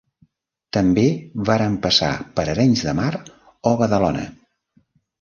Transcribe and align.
També 0.77 1.03
varen 1.51 1.77
passar 1.85 2.11
per 2.39 2.47
Arenys 2.57 2.85
de 2.91 2.99
Mar, 3.03 3.13
o 3.75 3.79
Badalona. 3.87 4.29